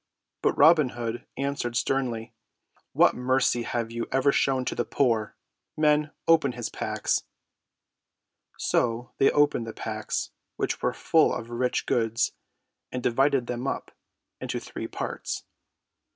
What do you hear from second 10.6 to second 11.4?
were full